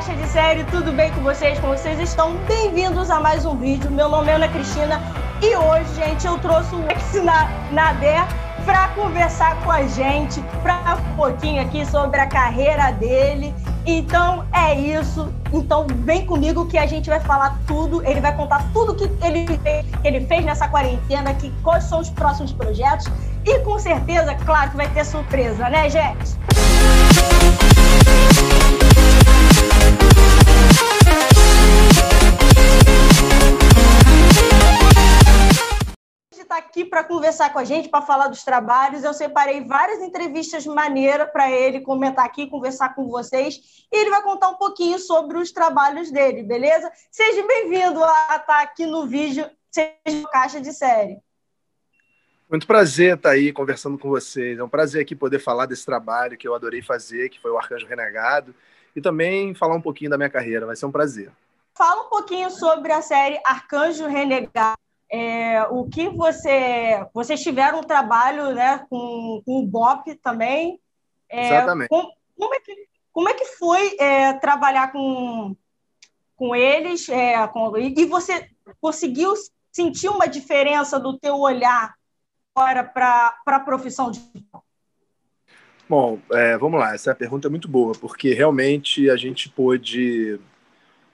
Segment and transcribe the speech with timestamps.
[0.00, 1.58] Caixa de Série, tudo bem com vocês?
[1.58, 2.34] Como vocês estão?
[2.48, 3.90] Bem-vindos a mais um vídeo.
[3.90, 4.98] Meu nome é Ana Cristina
[5.42, 7.22] e hoje, gente, eu trouxe o Ex
[7.70, 8.26] Nader
[8.64, 13.54] para conversar com a gente, para um pouquinho aqui sobre a carreira dele.
[13.84, 15.30] Então é isso.
[15.52, 18.02] Então vem comigo que a gente vai falar tudo.
[18.02, 22.00] Ele vai contar tudo que ele fez, que ele fez nessa quarentena, que quais são
[22.00, 23.06] os próximos projetos.
[23.44, 26.40] E com certeza, claro que vai ter surpresa, né, gente?
[36.50, 39.04] Está aqui para conversar com a gente, para falar dos trabalhos.
[39.04, 43.60] Eu separei várias entrevistas maneiras para ele comentar aqui, conversar com vocês.
[43.92, 46.90] E ele vai contar um pouquinho sobre os trabalhos dele, beleza?
[47.08, 51.18] Seja bem-vindo a estar tá aqui no vídeo, seja Caixa de Série.
[52.48, 54.58] Muito prazer estar tá aí conversando com vocês.
[54.58, 57.58] É um prazer aqui poder falar desse trabalho que eu adorei fazer, que foi o
[57.58, 58.52] Arcanjo Renegado,
[58.94, 60.66] e também falar um pouquinho da minha carreira.
[60.66, 61.30] Vai ser um prazer.
[61.74, 64.78] Fala um pouquinho sobre a série Arcanjo Renegado
[65.10, 67.04] é, o que você.
[67.12, 70.80] Vocês tiveram um trabalho né, com, com o BOP também.
[71.28, 71.88] É, Exatamente.
[71.88, 75.56] Com, como, é que, como é que foi é, trabalhar com,
[76.36, 77.08] com eles?
[77.08, 78.48] É, com, e você
[78.80, 79.34] conseguiu
[79.72, 81.94] sentir uma diferença do teu olhar
[82.54, 84.20] agora para a profissão de
[85.90, 90.38] Bom, é, vamos lá, essa pergunta é muito boa, porque realmente a gente pôde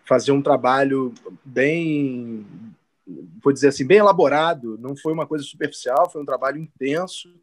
[0.05, 2.47] fazer um trabalho bem,
[3.43, 7.35] vou dizer assim, bem elaborado, não foi uma coisa superficial, foi um trabalho intenso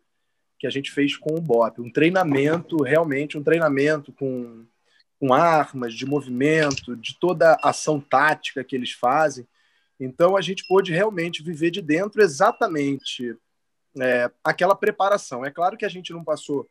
[0.59, 4.64] que a gente fez com o BOP, um treinamento, realmente um treinamento com,
[5.20, 9.48] com armas, de movimento, de toda a ação tática que eles fazem.
[10.00, 13.36] Então a gente pôde realmente viver de dentro exatamente
[14.00, 15.44] é, aquela preparação.
[15.44, 16.70] É claro que a gente não passou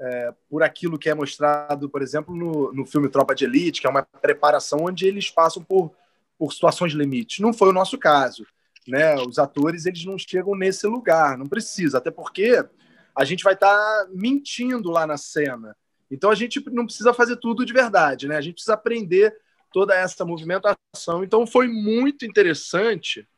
[0.00, 3.86] é, por aquilo que é mostrado, por exemplo, no, no filme Tropa de Elite, que
[3.86, 5.92] é uma preparação onde eles passam por
[6.38, 7.40] por situações limites.
[7.40, 8.46] Não foi o nosso caso.
[8.86, 9.16] Né?
[9.16, 12.64] Os atores eles não chegam nesse lugar, não precisa, até porque
[13.14, 15.76] a gente vai estar tá mentindo lá na cena.
[16.10, 18.36] Então a gente não precisa fazer tudo de verdade, né?
[18.36, 19.36] A gente precisa aprender
[19.70, 21.22] toda essa movimentação.
[21.22, 23.28] Então foi muito interessante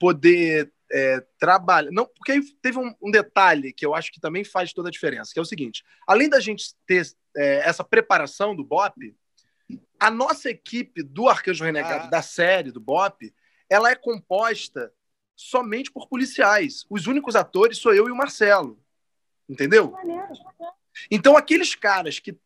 [0.00, 1.90] poder é, trabalhar.
[1.90, 4.92] Não, porque aí teve um, um, detalhe que eu acho que também faz toda a
[4.92, 7.06] diferença, que é o seguinte: além da gente ter
[7.36, 9.14] é, essa preparação do BOP,
[10.00, 12.10] a nossa equipe do Arcanjo Renegado, ah.
[12.10, 13.34] da série, do BOP,
[13.68, 14.92] ela é composta
[15.36, 16.84] somente por policiais.
[16.88, 18.80] Os únicos atores sou eu e o Marcelo.
[19.48, 19.94] Entendeu?
[21.10, 22.36] Então, aqueles caras que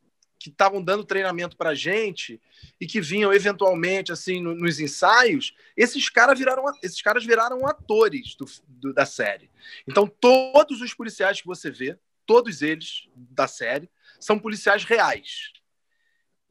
[0.43, 2.41] que estavam dando treinamento para gente
[2.81, 8.35] e que vinham eventualmente assim no, nos ensaios, esses caras viraram esses caras viraram atores
[8.35, 9.51] do, do, da série.
[9.87, 13.89] Então todos os policiais que você vê, todos eles da série,
[14.19, 15.53] são policiais reais.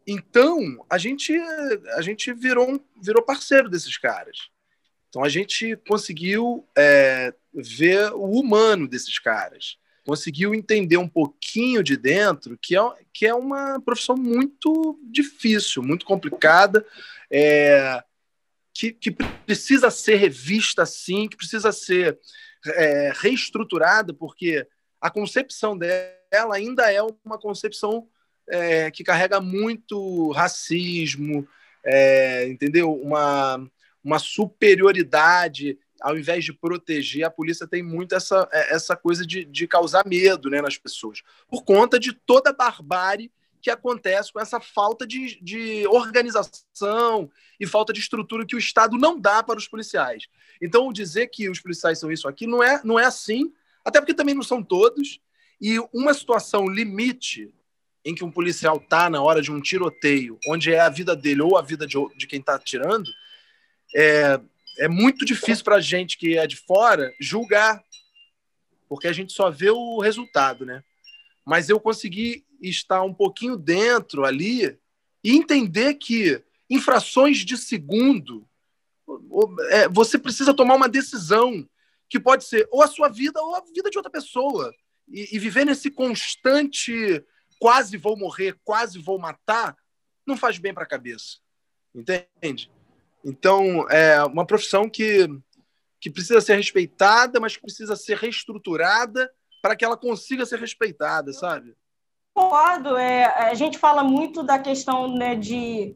[0.05, 1.33] Então, a gente,
[1.95, 4.49] a gente virou, virou parceiro desses caras.
[5.09, 9.77] Então, a gente conseguiu é, ver o humano desses caras.
[10.05, 12.81] Conseguiu entender um pouquinho de dentro que é,
[13.13, 16.85] que é uma profissão muito difícil, muito complicada,
[17.29, 18.03] é,
[18.73, 22.19] que, que precisa ser revista sim, que precisa ser
[22.65, 24.65] é, reestruturada, porque
[24.99, 28.07] a concepção dela ainda é uma concepção
[28.49, 31.47] é, que carrega muito racismo,
[31.83, 32.93] é, entendeu?
[32.93, 33.67] Uma,
[34.03, 35.77] uma superioridade.
[36.01, 40.05] Ao invés de proteger, a polícia tem muito essa, é, essa coisa de, de causar
[40.05, 43.31] medo né, nas pessoas, por conta de toda a barbárie
[43.61, 47.29] que acontece com essa falta de, de organização
[47.59, 50.27] e falta de estrutura que o Estado não dá para os policiais.
[50.59, 53.53] Então, dizer que os policiais são isso aqui não é, não é assim,
[53.85, 55.21] até porque também não são todos.
[55.61, 57.53] E uma situação limite
[58.03, 61.43] em que um policial tá na hora de um tiroteio, onde é a vida dele
[61.43, 63.09] ou a vida de, de quem está atirando,
[63.95, 64.39] é,
[64.77, 67.83] é muito difícil para a gente que é de fora julgar,
[68.87, 70.83] porque a gente só vê o resultado, né?
[71.45, 74.77] Mas eu consegui estar um pouquinho dentro ali
[75.23, 78.47] e entender que infrações de segundo,
[79.69, 81.67] é, você precisa tomar uma decisão
[82.09, 84.73] que pode ser ou a sua vida ou a vida de outra pessoa.
[85.07, 87.23] E, e viver nesse constante
[87.59, 89.75] quase vou morrer, quase vou matar,
[90.25, 91.37] não faz bem para a cabeça.
[91.93, 92.71] Entende?
[93.23, 95.27] Então, é uma profissão que,
[95.99, 99.31] que precisa ser respeitada, mas precisa ser reestruturada
[99.61, 101.75] para que ela consiga ser respeitada, sabe?
[102.33, 102.97] Concordo.
[102.97, 105.95] É, a gente fala muito da questão né, de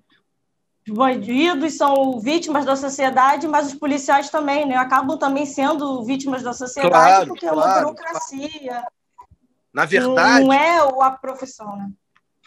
[0.88, 4.76] bandidos são vítimas da sociedade, mas os policiais também, né?
[4.76, 8.70] Acabam também sendo vítimas da sociedade claro, porque claro, é uma burocracia.
[8.70, 8.86] Claro.
[9.74, 10.46] Na verdade.
[10.46, 11.90] Não é a profissão, né?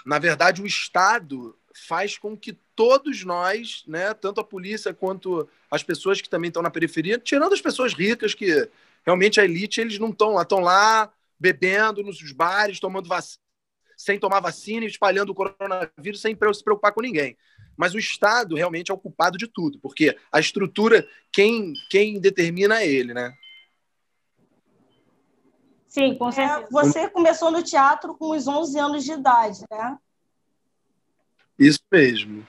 [0.06, 1.58] Na verdade, o Estado
[1.88, 6.62] faz com que todos nós, né, tanto a polícia quanto as pessoas que também estão
[6.62, 8.70] na periferia, tirando as pessoas ricas que
[9.04, 13.42] realmente a elite eles não estão lá, estão lá bebendo nos bares, tomando vacina,
[13.96, 17.36] sem tomar vacina e espalhando o coronavírus sem se preocupar com ninguém.
[17.76, 22.80] Mas o Estado realmente é o culpado de tudo, porque a estrutura, quem, quem determina
[22.80, 23.34] é ele, né?
[25.88, 26.60] Sim, com certeza.
[26.60, 29.98] É, você começou no teatro com os 11 anos de idade, né?
[31.58, 32.46] Isso mesmo.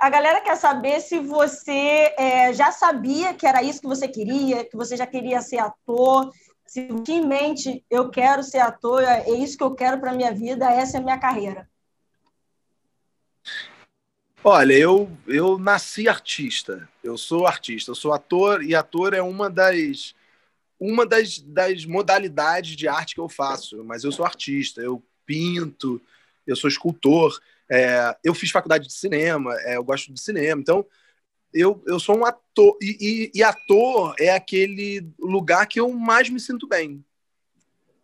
[0.00, 4.64] A galera quer saber se você é, já sabia que era isso que você queria,
[4.64, 6.32] que você já queria ser ator,
[6.66, 10.72] se em mente eu quero ser ator, é isso que eu quero para minha vida,
[10.72, 11.68] essa é a minha carreira.
[14.42, 19.50] Olha, eu, eu nasci artista, eu sou artista, eu sou ator e ator é uma
[19.50, 20.14] das
[20.78, 26.00] uma das, das modalidades de arte que eu faço, mas eu sou artista, eu pinto,
[26.46, 27.38] eu sou escultor,
[27.70, 30.84] é, eu fiz faculdade de cinema, é, eu gosto de cinema, então
[31.54, 36.28] eu, eu sou um ator, e, e, e, ator é aquele lugar que eu mais
[36.28, 37.04] me sinto bem,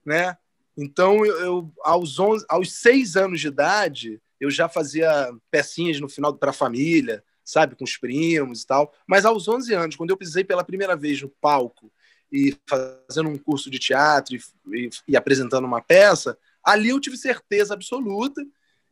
[0.05, 0.37] né?
[0.77, 6.09] Então, eu, eu aos, 11, aos seis anos de idade, eu já fazia pecinhas no
[6.09, 8.93] final para a família, sabe, com os primos e tal.
[9.07, 11.91] Mas aos 11 anos, quando eu pisei pela primeira vez no palco
[12.31, 14.41] e fazendo um curso de teatro e,
[14.75, 18.45] e, e apresentando uma peça, ali eu tive certeza absoluta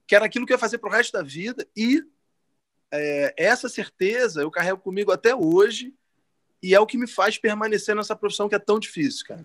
[0.07, 2.03] que era aquilo que eu ia fazer para o resto da vida e
[2.93, 5.95] é, essa certeza eu carrego comigo até hoje
[6.63, 9.45] e é o que me faz permanecer nessa profissão que é tão difícil, cara.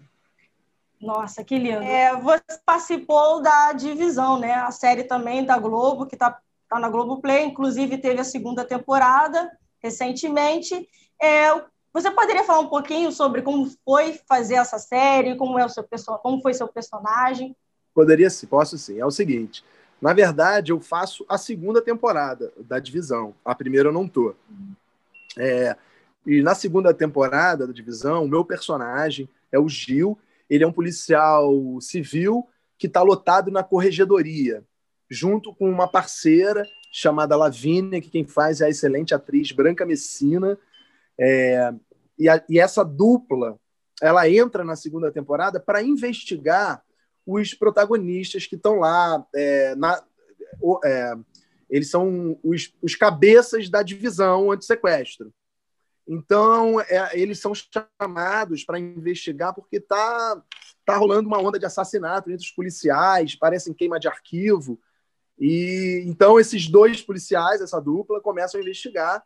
[1.01, 1.81] Nossa, que lindo.
[1.81, 4.53] É, você participou da Divisão, né?
[4.53, 9.51] A série também da Globo, que está tá na Globoplay, inclusive teve a segunda temporada
[9.81, 10.87] recentemente.
[11.21, 11.49] É,
[11.93, 15.83] você poderia falar um pouquinho sobre como foi fazer essa série, como, é o seu,
[16.21, 17.55] como foi seu personagem?
[17.93, 18.99] Poderia sim, posso sim.
[18.99, 19.63] É o seguinte,
[20.01, 23.35] na verdade, eu faço a segunda temporada da Divisão.
[23.43, 24.33] A primeira eu não tô.
[25.37, 25.75] É,
[26.25, 30.17] e na segunda temporada da Divisão, o meu personagem é o Gil.
[30.49, 31.51] Ele é um policial
[31.81, 32.47] civil
[32.77, 34.63] que está lotado na corregedoria,
[35.09, 40.57] junto com uma parceira chamada Lavínia, que quem faz é a excelente atriz Branca Messina.
[41.19, 41.73] É,
[42.17, 43.59] e, a, e essa dupla,
[44.01, 46.81] ela entra na segunda temporada para investigar
[47.33, 49.25] os protagonistas que estão lá.
[49.35, 50.01] É, na,
[50.83, 51.13] é,
[51.69, 55.31] eles são os, os cabeças da divisão anti-sequestro.
[56.07, 60.41] Então, é, eles são chamados para investigar porque está
[60.83, 64.79] tá rolando uma onda de assassinato entre os policiais, parecem queima de arquivo.
[65.37, 69.23] E então esses dois policiais, essa dupla, começam a investigar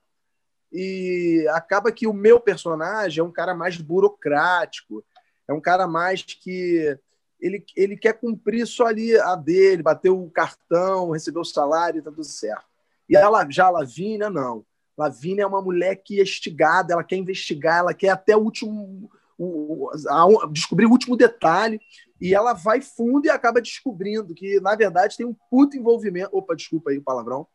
[0.72, 5.06] e acaba que o meu personagem é um cara mais burocrático,
[5.48, 7.00] é um cara mais que
[7.44, 12.10] ele, ele quer cumprir só ali a dele, bater o cartão, receber o salário, tá
[12.10, 12.64] tudo certo.
[13.10, 14.66] E ela, já a Lavínia, não.
[14.98, 19.12] Lavínia é uma mulher que é estigada, ela quer investigar, ela quer até o último.
[19.38, 21.82] O, a, descobrir o último detalhe.
[22.22, 26.30] E ela vai fundo e acaba descobrindo que, na verdade, tem um puto envolvimento.
[26.32, 27.46] Opa, desculpa aí o palavrão.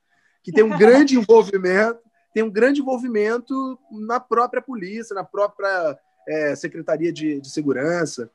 [0.42, 2.00] Que tem um grande envolvimento,
[2.34, 5.98] tem um grande envolvimento na própria polícia, na própria
[6.28, 8.30] é, Secretaria de, de Segurança.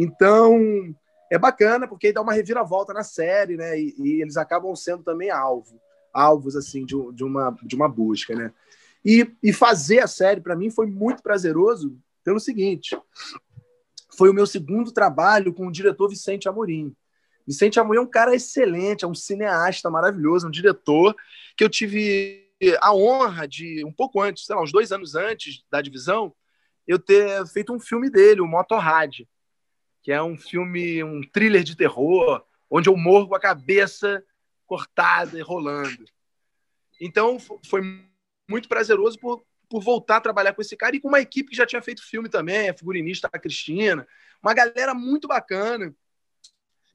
[0.00, 0.94] Então,
[1.28, 3.76] é bacana, porque dá uma reviravolta na série, né?
[3.76, 5.80] E, e eles acabam sendo também alvo,
[6.14, 8.52] alvos, assim, de, de, uma, de uma busca, né?
[9.04, 12.96] E, e fazer a série, para mim, foi muito prazeroso pelo seguinte:
[14.16, 16.94] foi o meu segundo trabalho com o diretor Vicente Amorim.
[17.44, 21.12] Vicente Amorim é um cara excelente, é um cineasta maravilhoso, um diretor
[21.56, 22.46] que eu tive
[22.80, 26.32] a honra de, um pouco antes, sei lá, uns dois anos antes da divisão,
[26.86, 29.22] eu ter feito um filme dele, o Motorrad
[30.08, 34.24] que é um filme, um thriller de terror, onde eu morro com a cabeça
[34.64, 36.02] cortada e rolando.
[36.98, 37.82] Então, foi
[38.48, 41.56] muito prazeroso por, por voltar a trabalhar com esse cara e com uma equipe que
[41.56, 44.08] já tinha feito filme também, a figurinista a Cristina,
[44.42, 45.94] uma galera muito bacana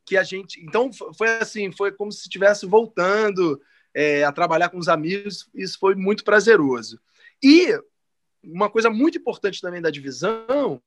[0.04, 0.60] que a gente.
[0.66, 3.62] Então, foi assim, foi como se estivesse voltando
[3.94, 7.00] é, a trabalhar com os amigos, isso foi muito prazeroso.
[7.44, 7.80] E
[8.44, 10.82] uma coisa muito importante também da divisão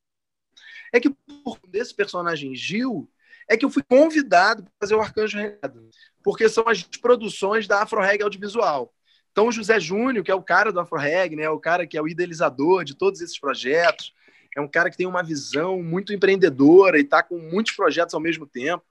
[0.92, 1.10] é que
[1.44, 3.10] por desse personagem Gil
[3.48, 5.88] é que eu fui convidado para fazer o Arcanjo Renegado,
[6.22, 8.92] porque são as produções da Afro Reg Audiovisual.
[9.30, 11.96] Então, o José Júnior, que é o cara do Afro Reg, né, o cara que
[11.96, 14.12] é o idealizador de todos esses projetos,
[14.56, 18.20] é um cara que tem uma visão muito empreendedora e está com muitos projetos ao
[18.20, 18.82] mesmo tempo.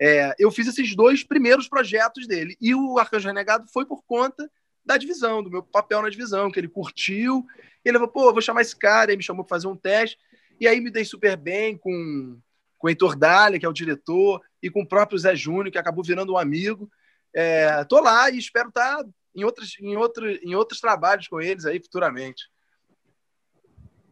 [0.00, 4.50] É, eu fiz esses dois primeiros projetos dele, e o Arcanjo Renegado foi por conta
[4.84, 7.46] da divisão, do meu papel na divisão, que ele curtiu.
[7.84, 10.18] Ele falou, pô, vou chamar esse cara, aí me chamou para fazer um teste.
[10.62, 12.38] E aí me dei super bem com,
[12.78, 15.78] com o Heitor Dália, que é o diretor, e com o próprio Zé Júnior, que
[15.78, 16.88] acabou virando um amigo.
[17.34, 19.04] É, tô lá e espero estar tá
[19.34, 22.48] em outros, em, outro, em outros trabalhos com eles aí futuramente.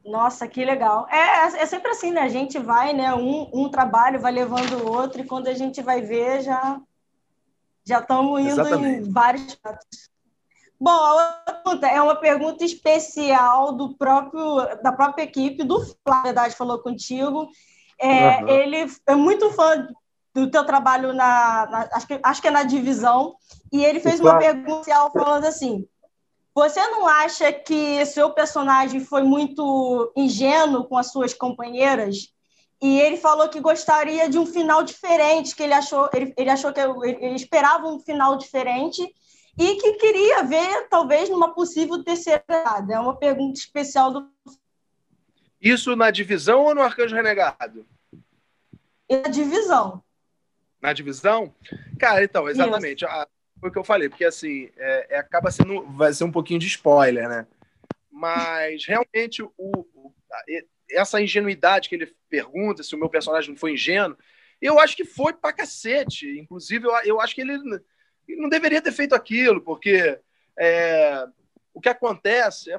[0.04, 1.06] Nossa, que legal.
[1.08, 2.22] É, é sempre assim, né?
[2.22, 3.14] A gente vai, né?
[3.14, 6.80] Um, um trabalho vai levando o outro, e quando a gente vai ver, já
[7.86, 9.08] já estamos indo Exatamente.
[9.08, 9.56] em vários
[10.80, 15.96] Bom, a outra pergunta é uma pergunta especial do próprio da própria equipe do Flávio,
[16.06, 17.48] na verdade, falou contigo.
[18.00, 18.48] É, uhum.
[18.48, 19.86] Ele é muito fã
[20.34, 23.34] do teu trabalho na, na, acho, que, acho que é na divisão
[23.70, 25.86] e ele fez uma pergunta falando assim:
[26.54, 32.32] você não acha que seu personagem foi muito ingênuo com as suas companheiras?
[32.82, 36.72] E ele falou que gostaria de um final diferente, que ele achou, ele, ele achou
[36.72, 39.06] que ele esperava um final diferente
[39.60, 42.94] e que queria ver, talvez, numa possível terceira temporada.
[42.94, 44.32] É uma pergunta especial do.
[45.60, 47.86] Isso na divisão ou no Arcanjo Renegado?
[49.10, 50.02] Na divisão.
[50.80, 51.54] Na divisão?
[51.98, 53.04] Cara, então, exatamente.
[53.04, 53.28] A,
[53.60, 55.86] foi o que eu falei, porque assim, é, é, acaba sendo.
[55.90, 57.46] Vai ser um pouquinho de spoiler, né?
[58.10, 60.14] Mas realmente o, o,
[60.90, 64.16] essa ingenuidade que ele pergunta, se o meu personagem não foi ingênuo,
[64.58, 66.38] eu acho que foi pra cacete.
[66.38, 67.58] Inclusive, eu, eu acho que ele,
[68.36, 70.18] não deveria ter feito aquilo, porque
[70.58, 71.26] é,
[71.72, 72.78] o que acontece é,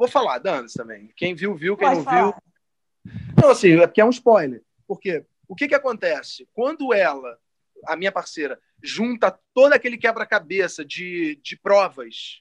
[0.00, 1.12] Vou falar, Danis também.
[1.14, 1.76] Quem viu, viu.
[1.76, 2.22] Quem Pode não falar.
[2.22, 3.14] viu.
[3.36, 4.62] Não, assim, é porque é um spoiler.
[4.86, 6.48] Porque o que, que acontece?
[6.54, 7.38] Quando ela,
[7.86, 12.40] a minha parceira, junta todo aquele quebra-cabeça de, de provas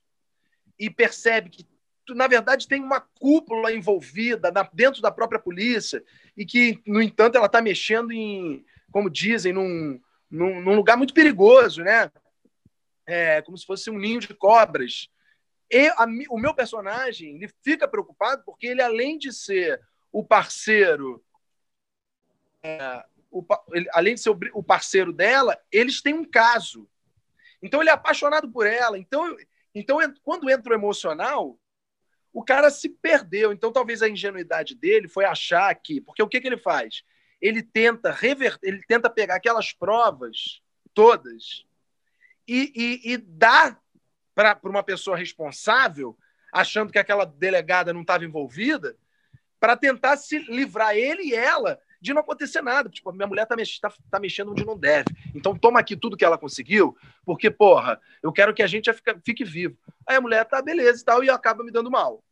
[0.79, 1.67] e percebe que,
[2.15, 6.01] na verdade, tem uma cúpula envolvida na, dentro da própria polícia
[6.37, 11.13] e que, no entanto, ela está mexendo em, como dizem, num, num, num, lugar muito
[11.13, 12.11] perigoso, né?
[13.05, 15.09] É, como se fosse um ninho de cobras.
[15.71, 19.81] E a, o meu personagem ele fica preocupado porque ele, além de ser
[20.11, 21.23] o parceiro
[22.63, 26.89] é, o, ele, além de ser o, o parceiro dela, eles têm um caso.
[27.61, 28.97] Então ele é apaixonado por ela.
[28.97, 29.35] Então,
[29.73, 31.59] então quando entra o emocional,
[32.33, 33.51] o cara se perdeu.
[33.51, 37.03] Então talvez a ingenuidade dele foi achar que, porque o que, que ele faz?
[37.41, 40.61] Ele tenta reverter, ele tenta pegar aquelas provas
[40.93, 41.65] todas
[42.47, 43.79] e, e, e dar
[44.35, 46.17] para uma pessoa responsável,
[46.51, 48.97] achando que aquela delegada não estava envolvida,
[49.59, 52.89] para tentar se livrar ele e ela de não acontecer nada.
[52.89, 55.09] Tipo, minha mulher tá, mex tá, tá, mexendo onde não deve.
[55.35, 59.15] Então toma aqui tudo que ela conseguiu, porque, porra, eu quero que a gente fique,
[59.25, 59.77] fique vivo.
[60.07, 62.23] Aí a mulher tá beleza e tal, e acaba me dando mal.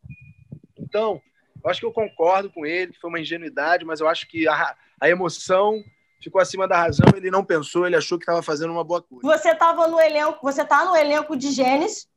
[0.79, 1.21] Então,
[1.63, 4.47] eu acho que eu concordo com ele, que foi uma ingenuidade, mas eu acho que
[4.47, 5.83] a, a emoção
[6.21, 9.21] ficou acima da razão, ele não pensou, ele achou que estava fazendo uma boa coisa.
[9.23, 12.07] Você estava no elenco, você tá no elenco de Gênesis,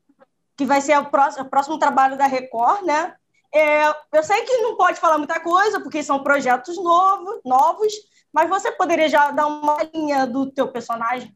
[0.56, 3.14] que vai ser o próximo, o próximo trabalho da Record, né?
[3.52, 7.92] É, eu sei que não pode falar muita coisa, porque são projetos novos, novos,
[8.32, 11.34] mas você poderia já dar uma linha do teu personagem?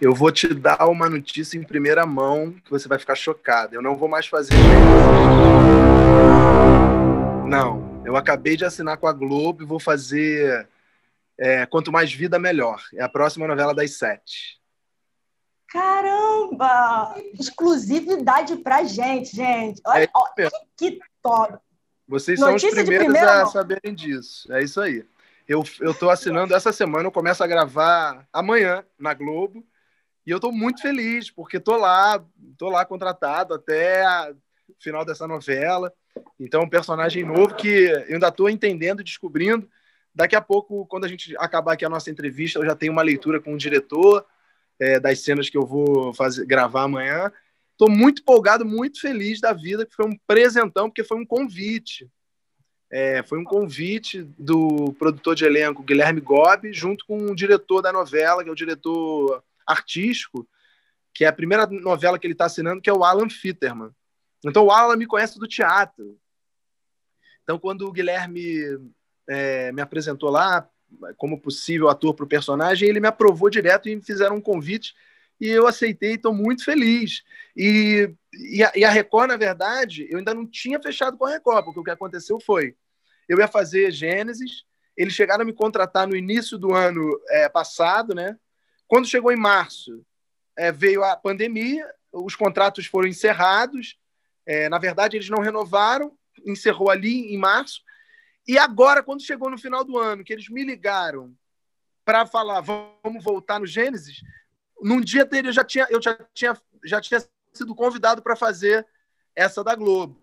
[0.00, 3.74] Eu vou te dar uma notícia em primeira mão que você vai ficar chocada.
[3.74, 4.54] Eu não vou mais fazer.
[7.46, 10.68] Não, eu acabei de assinar com a Globo e vou fazer
[11.38, 12.82] é, Quanto Mais Vida, Melhor.
[12.94, 14.60] É a próxima novela das sete.
[15.68, 17.14] Caramba!
[17.38, 19.80] Exclusividade pra gente, gente.
[19.86, 21.58] Olha, é que top.
[22.06, 24.52] Vocês Notícia são os primeiros a saberem disso.
[24.52, 25.04] É isso aí.
[25.46, 29.64] Eu estou assinando essa semana, eu começo a gravar amanhã na Globo.
[30.26, 32.24] E eu estou muito feliz, porque estou lá,
[32.56, 34.02] tô lá contratado até
[34.68, 35.92] o final dessa novela.
[36.38, 39.68] Então, um personagem novo que eu ainda estou entendendo e descobrindo.
[40.14, 43.02] Daqui a pouco, quando a gente acabar aqui a nossa entrevista, eu já tenho uma
[43.02, 44.24] leitura com o diretor,
[44.78, 47.32] é, das cenas que eu vou fazer, gravar amanhã.
[47.72, 52.08] Estou muito empolgado, muito feliz da vida, que foi um presentão, porque foi um convite.
[52.90, 57.92] É, foi um convite do produtor de elenco Guilherme Gobi, junto com o diretor da
[57.92, 60.46] novela, que é o diretor artístico,
[61.12, 63.90] que é a primeira novela que ele está assinando, que é o Alan Fitterman.
[64.44, 66.18] Então o Alan me conhece do teatro.
[67.42, 68.78] Então quando o Guilherme
[69.28, 70.68] é, me apresentou lá,
[71.16, 74.94] como possível ator para o personagem, ele me aprovou direto e me fizeram um convite
[75.40, 77.22] e eu aceitei estou muito feliz.
[77.56, 81.30] E, e a, e, a, Record, na verdade, eu ainda não tinha fechado com a
[81.30, 82.76] Record, porque o que aconteceu foi,
[83.28, 84.64] eu ia fazer Gênesis,
[84.96, 88.36] eles chegaram a me contratar no início do ano é, passado, né?
[88.86, 90.04] Quando chegou em março,
[90.56, 93.98] é, veio a pandemia, os contratos foram encerrados,
[94.46, 97.82] é, na verdade, eles não renovaram, encerrou ali em março,
[98.46, 101.34] e agora, quando chegou no final do ano, que eles me ligaram
[102.04, 104.22] para falar, vamos voltar no Gênesis,
[104.82, 108.86] num dia dele eu já tinha, eu já tinha, já tinha sido convidado para fazer
[109.34, 110.20] essa da Globo.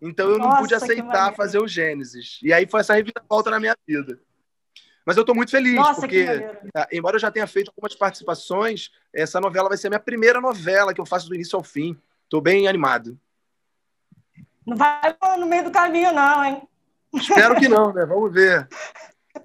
[0.00, 2.38] Então eu Nossa, não pude aceitar fazer o Gênesis.
[2.42, 4.20] E aí foi essa reviravolta na minha vida.
[5.06, 8.90] Mas eu estou muito feliz, Nossa, porque, é, embora eu já tenha feito algumas participações,
[9.12, 11.98] essa novela vai ser a minha primeira novela que eu faço do início ao fim.
[12.24, 13.18] Estou bem animado.
[14.66, 16.68] Não vai no meio do caminho, não, hein?
[17.12, 18.04] Espero que não, né?
[18.04, 18.68] Vamos ver.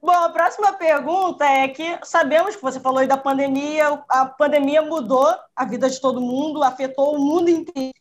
[0.00, 4.80] Bom, a próxima pergunta é que sabemos que você falou aí da pandemia, a pandemia
[4.80, 7.94] mudou a vida de todo mundo, afetou o mundo inteiro.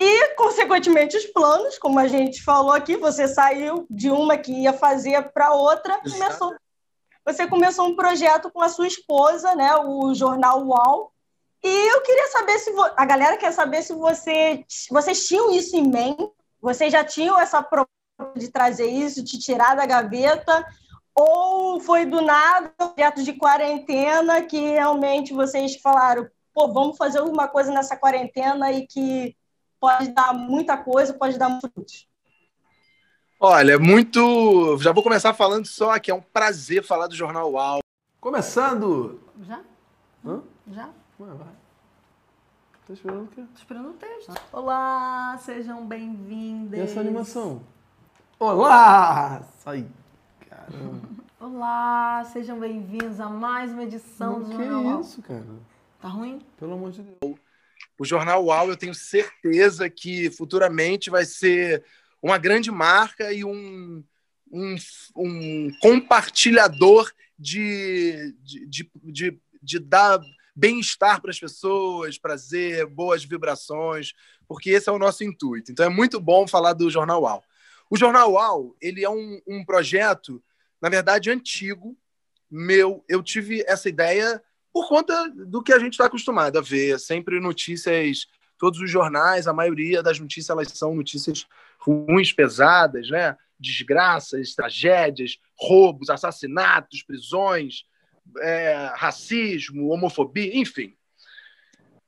[0.00, 4.72] E, consequentemente, os planos, como a gente falou aqui, você saiu de uma que ia
[4.72, 6.54] fazer para outra, começou,
[7.24, 11.12] você começou um projeto com a sua esposa, né, o jornal UOL.
[11.64, 15.88] E eu queria saber se a galera quer saber se você, vocês tinham isso em
[15.88, 16.30] mente,
[16.60, 17.88] vocês já tinham essa proposta
[18.36, 20.62] de trazer isso, de tirar da gaveta,
[21.14, 27.48] ou foi do nada, projeto de quarentena, que realmente vocês falaram, pô, vamos fazer alguma
[27.48, 29.34] coisa nessa quarentena e que
[29.80, 32.06] pode dar muita coisa, pode dar frutos?
[33.40, 34.76] Olha, muito.
[34.82, 37.78] Já vou começar falando só que é um prazer falar do Jornal UAU.
[38.20, 39.18] Começando!
[39.40, 39.60] Já?
[40.26, 40.42] Hã?
[40.70, 41.03] Já.
[41.20, 41.54] Ué, vai.
[42.88, 43.42] Tô esperando o quê?
[43.42, 44.34] Tô esperando o texto.
[44.52, 46.76] Olá, sejam bem-vindos.
[46.76, 47.62] E essa animação?
[48.36, 49.40] Olá!
[49.58, 49.86] Sai.
[50.48, 51.08] Caramba.
[51.38, 55.44] Olá, sejam bem-vindos a mais uma edição Não, do que Jornal isso, cara?
[56.00, 56.42] Tá ruim?
[56.58, 57.38] Pelo amor de Deus.
[57.96, 61.84] O Jornal UAU, eu tenho certeza que futuramente vai ser
[62.20, 64.02] uma grande marca e um,
[64.50, 64.74] um,
[65.16, 70.18] um compartilhador de, de, de, de, de dar
[70.54, 74.12] bem-estar para as pessoas, prazer, boas vibrações,
[74.46, 75.72] porque esse é o nosso intuito.
[75.72, 77.42] Então é muito bom falar do Jornal UAU.
[77.90, 80.42] O Jornal UAU, ele é um, um projeto
[80.84, 81.96] na verdade, antigo
[82.50, 83.02] meu.
[83.08, 87.00] Eu tive essa ideia por conta do que a gente está acostumado a ver.
[87.00, 88.26] Sempre notícias,
[88.58, 91.46] todos os jornais, a maioria das notícias elas são notícias
[91.78, 93.34] ruins, pesadas, né?
[93.58, 97.84] Desgraças, tragédias, roubos, assassinatos, prisões,
[98.40, 100.96] é, racismo, homofobia, enfim.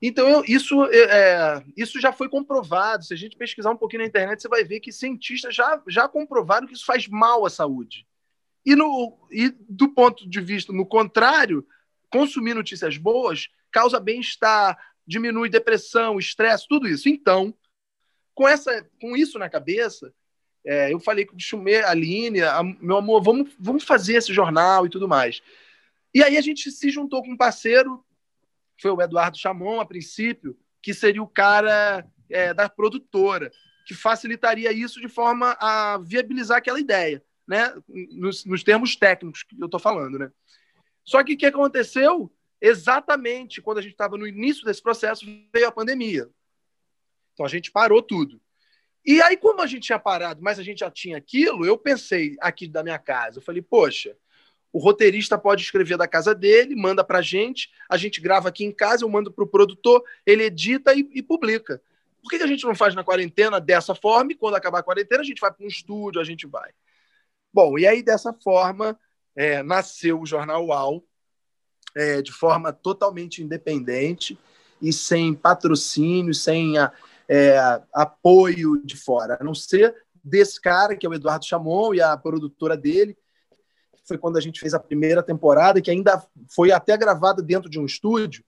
[0.00, 3.04] Então, eu, isso, é, é, isso já foi comprovado.
[3.04, 6.08] Se a gente pesquisar um pouquinho na internet, você vai ver que cientistas já, já
[6.08, 8.06] comprovaram que isso faz mal à saúde.
[8.64, 11.66] E, no, e do ponto de vista, no contrário,
[12.10, 14.76] consumir notícias boas causa bem-estar,
[15.06, 17.08] diminui depressão, estresse, tudo isso.
[17.08, 17.54] Então,
[18.34, 20.12] com, essa, com isso na cabeça,
[20.64, 24.32] é, eu falei com o Chumê, a Aline, a, meu amor, vamos, vamos fazer esse
[24.32, 25.42] jornal e tudo mais.
[26.16, 28.04] E aí a gente se juntou com um parceiro,
[28.80, 33.50] foi o Eduardo Chamon, a princípio, que seria o cara é, da produtora,
[33.86, 37.72] que facilitaria isso de forma a viabilizar aquela ideia né?
[37.88, 40.30] Nos, nos termos técnicos que eu estou falando, né?
[41.04, 42.32] Só que o que aconteceu?
[42.60, 46.28] Exatamente quando a gente estava no início desse processo, veio a pandemia.
[47.32, 48.40] Então a gente parou tudo.
[49.04, 52.36] E aí, como a gente tinha parado, mas a gente já tinha aquilo, eu pensei
[52.40, 53.38] aqui da minha casa.
[53.38, 54.16] Eu falei, poxa,
[54.72, 58.64] o roteirista pode escrever da casa dele, manda para a gente, a gente grava aqui
[58.64, 61.80] em casa, eu mando para o produtor, ele edita e, e publica.
[62.22, 64.32] Por que, que a gente não faz na quarentena dessa forma?
[64.32, 66.70] E quando acabar a quarentena, a gente vai para um estúdio, a gente vai.
[67.52, 68.98] Bom, e aí dessa forma
[69.34, 71.04] é, nasceu o Jornal UAU,
[71.94, 74.38] é, de forma totalmente independente
[74.82, 76.92] e sem patrocínio, sem a,
[77.28, 77.58] é,
[77.94, 82.16] apoio de fora, a não ser desse cara, que é o Eduardo Chamon, e a
[82.16, 83.16] produtora dele.
[84.06, 87.78] Foi quando a gente fez a primeira temporada, que ainda foi até gravada dentro de
[87.78, 88.44] um estúdio,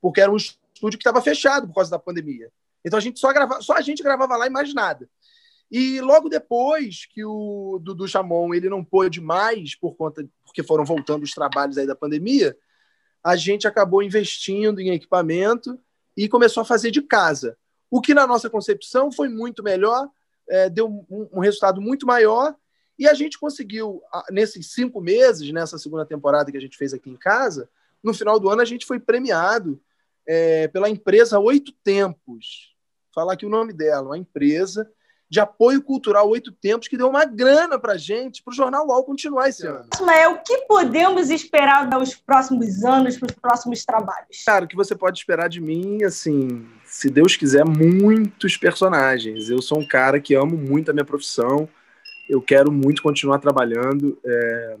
[0.00, 2.50] porque era um estúdio que estava fechado por causa da pandemia.
[2.84, 5.08] Então a gente só gravava, só a gente gravava lá e mais nada.
[5.70, 10.84] E logo depois que o Dudu Chamon ele não pôde mais por conta porque foram
[10.84, 12.56] voltando os trabalhos aí da pandemia,
[13.24, 15.78] a gente acabou investindo em equipamento
[16.16, 17.56] e começou a fazer de casa.
[17.90, 20.08] O que na nossa concepção foi muito melhor,
[20.48, 22.54] é, deu um, um, resultado muito maior
[22.98, 27.10] e a gente conseguiu nesses cinco meses, nessa segunda temporada que a gente fez aqui
[27.10, 27.68] em casa,
[28.02, 29.80] no final do ano a gente foi premiado
[30.26, 32.74] é, pela empresa Oito Tempos.
[33.14, 34.90] Falar aqui o nome dela, uma empresa
[35.28, 39.04] de apoio cultural Oito Tempos, que deu uma grana para gente, para o Jornal UOL
[39.04, 39.88] continuar esse ano.
[40.16, 44.44] É o que podemos esperar nos próximos anos, para os próximos trabalhos?
[44.44, 49.50] Cara, o que você pode esperar de mim, assim, se Deus quiser, muitos personagens.
[49.50, 51.68] Eu sou um cara que amo muito a minha profissão,
[52.28, 54.18] eu quero muito continuar trabalhando.
[54.24, 54.76] É...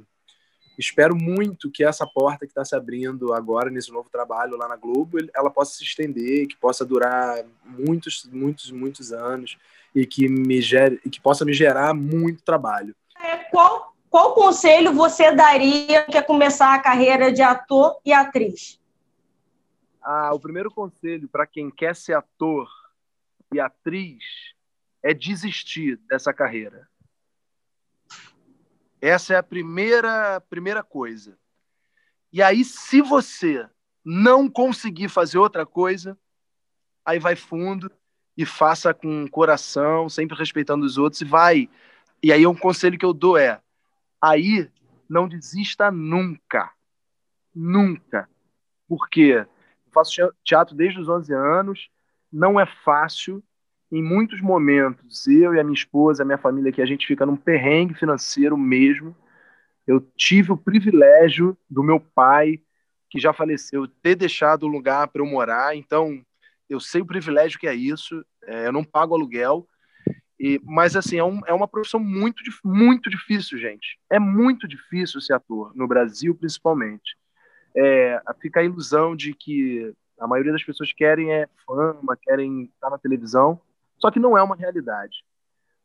[0.76, 4.76] Espero muito que essa porta que está se abrindo agora nesse novo trabalho lá na
[4.76, 9.56] Globo, ela possa se estender, que possa durar muitos, muitos, muitos anos
[9.94, 12.94] e que me gere, que possa me gerar muito trabalho.
[13.22, 18.80] É, qual, qual conselho você daria que é começar a carreira de ator e atriz?
[20.02, 22.68] Ah, o primeiro conselho para quem quer ser ator
[23.52, 24.24] e atriz
[25.02, 26.88] é desistir dessa carreira.
[29.06, 31.36] Essa é a primeira, primeira coisa.
[32.32, 33.68] E aí, se você
[34.02, 36.16] não conseguir fazer outra coisa,
[37.04, 37.92] aí vai fundo
[38.34, 41.68] e faça com coração, sempre respeitando os outros e vai.
[42.22, 43.60] E aí um conselho que eu dou é:
[44.18, 44.70] aí
[45.06, 46.72] não desista nunca.
[47.54, 48.26] Nunca.
[48.88, 49.46] Porque
[49.86, 51.90] eu faço teatro desde os 11 anos,
[52.32, 53.44] não é fácil.
[53.94, 57.24] Em muitos momentos, eu e a minha esposa, a minha família aqui, a gente fica
[57.24, 59.16] num perrengue financeiro mesmo.
[59.86, 62.60] Eu tive o privilégio do meu pai,
[63.08, 65.76] que já faleceu, ter deixado o lugar para eu morar.
[65.76, 66.20] Então,
[66.68, 68.26] eu sei o privilégio que é isso.
[68.42, 69.64] É, eu não pago aluguel.
[70.40, 73.96] E, mas, assim, é, um, é uma profissão muito, muito difícil, gente.
[74.10, 77.16] É muito difícil ser ator, no Brasil principalmente.
[77.76, 82.90] É, fica a ilusão de que a maioria das pessoas querem é fama, querem estar
[82.90, 83.60] na televisão,
[83.98, 85.24] só que não é uma realidade.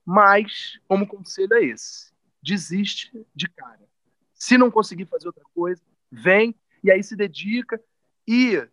[0.06, 3.88] Mas, como conselho é esse: desiste de cara.
[4.34, 7.82] Se não conseguir fazer outra coisa, vem e aí se dedica
[8.28, 8.68] e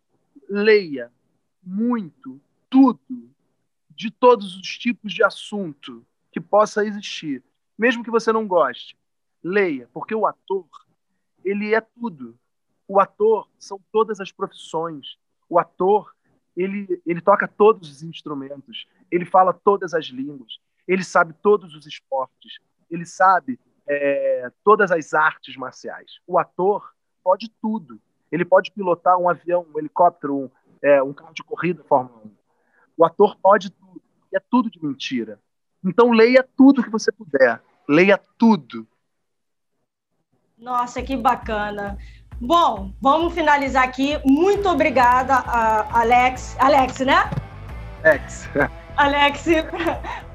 [0.48, 1.12] leia
[1.62, 3.30] muito, tudo,
[3.90, 7.42] de todos os tipos de assunto que possa existir,
[7.76, 8.96] mesmo que você não goste.
[9.42, 10.68] Leia, porque o ator,
[11.44, 12.38] ele é tudo.
[12.88, 15.18] O ator são todas as profissões.
[15.48, 16.15] O ator,
[16.56, 21.86] ele, ele toca todos os instrumentos, ele fala todas as línguas, ele sabe todos os
[21.86, 22.58] esportes,
[22.90, 26.18] ele sabe é, todas as artes marciais.
[26.26, 26.92] O ator
[27.22, 28.00] pode tudo.
[28.30, 30.50] Ele pode pilotar um avião, um helicóptero, um,
[30.82, 32.30] é, um carro de corrida Fórmula 1.
[32.96, 34.02] O ator pode tudo.
[34.32, 35.40] E é tudo de mentira.
[35.84, 37.62] Então leia tudo que você puder.
[37.88, 38.86] Leia tudo.
[40.58, 41.98] Nossa, que bacana.
[42.40, 44.18] Bom, vamos finalizar aqui.
[44.24, 45.34] Muito obrigada,
[45.90, 46.56] Alex.
[46.58, 47.30] Alex, né?
[48.04, 48.48] Alex.
[48.96, 49.44] Alex,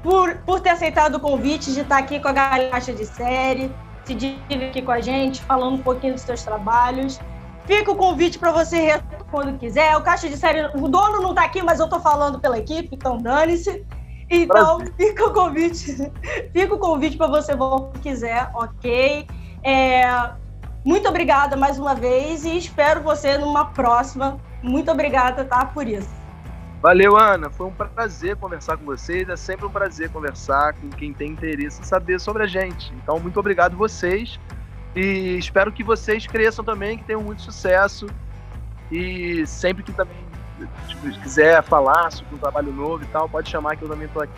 [0.02, 3.72] por, por ter aceitado o convite de estar aqui com a Galhacha de Série,
[4.04, 7.20] se dividir aqui com a gente, falando um pouquinho dos seus trabalhos.
[7.66, 9.96] Fica o convite para você quando quiser.
[9.96, 12.88] O Caixa de Série, o dono não está aqui, mas eu estou falando pela equipe,
[12.92, 13.84] então dane-se.
[14.28, 14.94] Então, Brasil.
[14.96, 16.12] fica o convite,
[16.52, 19.26] fica o convite para você quando quiser, ok?
[19.62, 20.02] É,
[20.84, 24.38] muito obrigada mais uma vez e espero você numa próxima.
[24.62, 25.64] Muito obrigada, tá?
[25.64, 26.10] Por isso.
[26.80, 27.48] Valeu, Ana.
[27.48, 29.28] Foi um prazer conversar com vocês.
[29.28, 32.92] É sempre um prazer conversar com quem tem interesse em saber sobre a gente.
[32.94, 34.40] Então, muito obrigado vocês.
[34.96, 38.06] E espero que vocês cresçam também, que tenham muito sucesso.
[38.90, 40.16] E sempre que também
[40.88, 44.22] tipo, quiser falar sobre um trabalho novo e tal, pode chamar que eu também estou
[44.22, 44.32] aqui.